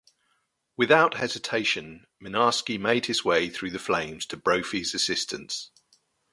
[0.77, 5.69] Without hesitation, Mynarski made his way through the flames to Brophy's assistance.